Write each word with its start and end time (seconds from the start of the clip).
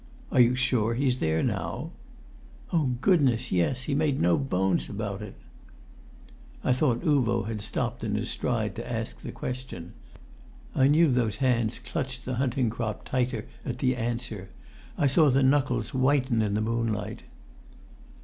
"Are 0.31 0.39
you 0.41 0.55
sure 0.55 0.95
he's 0.95 1.19
there 1.19 1.43
now?" 1.43 1.91
"Oh, 2.73 2.95
goodness, 3.01 3.51
yes! 3.51 3.83
He 3.83 3.93
made 3.93 4.19
no 4.19 4.35
bones 4.35 4.89
about 4.89 5.21
it." 5.21 5.35
I 6.63 6.73
thought 6.73 7.03
Uvo 7.05 7.43
had 7.45 7.61
stopped 7.61 8.03
in 8.03 8.15
his 8.15 8.27
stride 8.27 8.75
to 8.77 8.91
ask 8.91 9.21
the 9.21 9.31
question. 9.31 9.93
I 10.73 10.87
knew 10.87 11.11
those 11.11 11.35
hands 11.35 11.77
clutched 11.77 12.25
the 12.25 12.37
hunting 12.41 12.71
crop 12.71 13.05
tighter 13.05 13.45
at 13.63 13.77
the 13.77 13.95
answer. 13.95 14.49
I 14.97 15.05
saw 15.05 15.29
the 15.29 15.43
knuckles 15.43 15.93
whiten 15.93 16.41
in 16.41 16.55
the 16.55 16.61
moonlight. 16.61 17.21